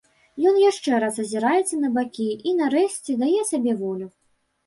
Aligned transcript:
Ён 0.51 0.55
яшчэ 0.61 0.99
раз 1.03 1.17
азіраецца 1.23 1.75
на 1.83 1.91
бакі 1.97 2.25
і, 2.47 2.55
нарэшце, 2.61 3.17
дае 3.25 3.41
сабе 3.51 3.77
волю. 3.83 4.07